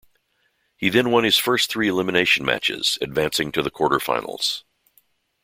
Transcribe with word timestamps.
He 0.75 0.89
then 0.89 1.11
won 1.11 1.25
his 1.25 1.37
first 1.37 1.69
three 1.69 1.87
elimination 1.87 2.43
matches, 2.43 2.97
advancing 3.03 3.51
to 3.51 3.61
the 3.61 3.69
quarterfinals. 3.69 4.63